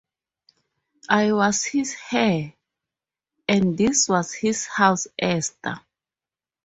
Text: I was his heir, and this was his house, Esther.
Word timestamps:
I 1.11 1.31
was 1.31 1.63
his 1.63 1.95
heir, 2.11 2.53
and 3.47 3.77
this 3.77 4.09
was 4.09 4.33
his 4.33 4.65
house, 4.65 5.05
Esther. 5.19 5.79